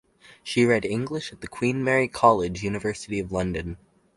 [0.43, 3.77] She read English at the Queen Mary College, University of London.